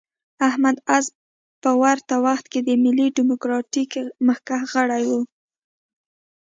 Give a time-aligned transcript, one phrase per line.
[0.49, 1.05] احمد عز
[1.63, 3.91] په ورته وخت کې د ملي ډیموکراتیک
[4.27, 5.11] مخکښ غړی و.